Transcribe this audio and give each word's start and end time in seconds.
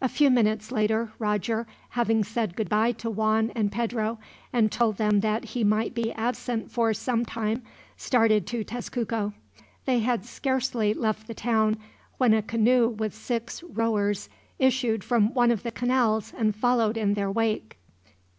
A 0.00 0.08
few 0.08 0.30
minutes 0.30 0.72
later, 0.72 1.12
Roger, 1.18 1.66
having 1.90 2.24
said 2.24 2.56
goodbye 2.56 2.92
to 2.92 3.10
Juan 3.10 3.52
and 3.54 3.70
Pedro, 3.70 4.18
and 4.50 4.72
told 4.72 4.96
them 4.96 5.20
that 5.20 5.44
he 5.44 5.62
might 5.62 5.94
be 5.94 6.10
absent 6.12 6.70
for 6.70 6.94
some 6.94 7.26
time, 7.26 7.62
started 7.94 8.46
to 8.46 8.64
Tezcuco. 8.64 9.34
They 9.84 9.98
had 9.98 10.24
scarcely 10.24 10.94
left 10.94 11.26
the 11.26 11.34
town, 11.34 11.76
when 12.16 12.32
a 12.32 12.40
canoe 12.40 12.88
with 12.88 13.12
six 13.14 13.62
rowers 13.62 14.30
issued 14.58 15.04
from 15.04 15.34
one 15.34 15.50
of 15.50 15.62
the 15.64 15.70
canals 15.70 16.32
and 16.34 16.56
followed 16.56 16.96
in 16.96 17.12
their 17.12 17.30
wake. 17.30 17.76